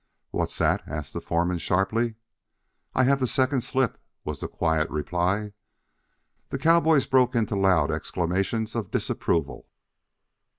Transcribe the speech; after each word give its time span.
"What's 0.31 0.57
that?" 0.57 0.81
asked 0.87 1.13
the 1.13 1.21
foreman 1.21 1.59
sharply. 1.59 2.15
"I 2.95 3.03
have 3.03 3.19
the 3.19 3.27
second 3.27 3.61
slip," 3.61 4.01
was 4.25 4.39
the 4.39 4.47
quiet 4.47 4.89
reply. 4.89 5.53
The 6.49 6.57
cowboys 6.57 7.05
broke 7.05 7.35
into 7.35 7.55
loud 7.55 7.91
exclamations 7.91 8.73
of 8.73 8.89
disapproval. 8.89 9.67